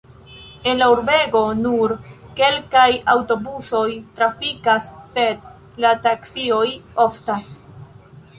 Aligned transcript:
En 0.69 0.79
la 0.83 0.85
urbego 0.91 1.41
nur 1.65 1.93
kelkaj 2.39 2.85
aŭtobusoj 3.13 3.83
trafikas, 4.21 4.89
sed 5.13 5.47
la 5.87 5.93
taksioj 6.09 6.67
oftas. 7.07 7.55